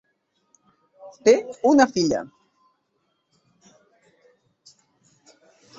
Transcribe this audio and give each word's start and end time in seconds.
Té 1.27 1.33
una 1.73 1.87
filla. 1.91 2.23